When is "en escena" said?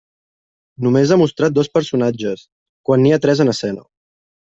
3.45-3.85